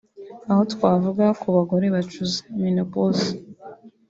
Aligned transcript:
aha 0.49 0.63
twavuga 0.73 1.25
ku 1.39 1.47
bagore 1.55 1.85
bacuze 1.95 2.37
(menopause) 2.61 3.29